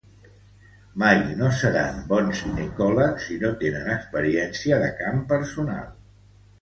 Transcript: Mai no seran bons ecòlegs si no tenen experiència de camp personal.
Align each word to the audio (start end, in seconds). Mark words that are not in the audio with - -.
Mai 1.01 1.19
no 1.41 1.49
seran 1.57 1.99
bons 2.13 2.41
ecòlegs 2.65 3.27
si 3.29 3.37
no 3.45 3.53
tenen 3.65 3.93
experiència 3.97 4.81
de 4.85 4.93
camp 5.03 5.23
personal. 5.35 5.85